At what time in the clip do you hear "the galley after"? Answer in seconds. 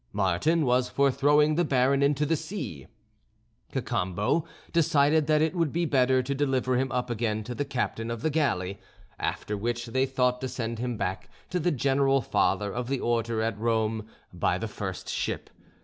8.23-9.55